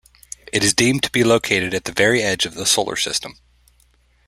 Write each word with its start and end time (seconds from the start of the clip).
It 0.51 0.63
is 0.63 0.73
deemed 0.73 1.03
to 1.03 1.11
be 1.11 1.23
located 1.23 1.75
at 1.75 1.83
the 1.85 1.91
very 1.91 2.23
edge 2.23 2.47
of 2.47 2.55
the 2.55 2.65
Solar 2.65 2.95
System. 2.95 3.35